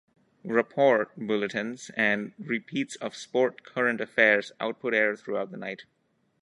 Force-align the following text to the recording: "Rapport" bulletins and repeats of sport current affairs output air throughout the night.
"Rapport" 0.43 1.11
bulletins 1.15 1.91
and 1.95 2.33
repeats 2.39 2.95
of 2.95 3.15
sport 3.15 3.61
current 3.63 4.01
affairs 4.01 4.51
output 4.59 4.95
air 4.95 5.15
throughout 5.15 5.51
the 5.51 5.57
night. 5.57 5.83